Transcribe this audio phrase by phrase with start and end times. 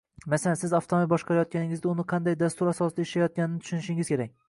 [0.33, 4.39] Masalan, siz avtomobil boshqarayotganingizda uni qanday dastur asosida ishlayotganini tushunishingiz kerak.